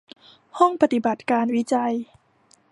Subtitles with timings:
[0.57, 1.93] ห้องปฏิบัติการวิจัย